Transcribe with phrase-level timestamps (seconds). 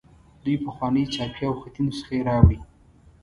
[0.43, 2.59] دوی پخوانۍ چاپي او خطي نسخې راوړي.